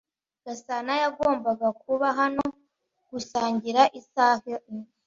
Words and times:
Gasana 0.45 0.93
yagombaga 1.03 1.67
kuba 1.81 2.07
hano 2.19 2.43
gusangira 3.09 3.81
isaha 3.99 4.43
imwe. 4.69 4.89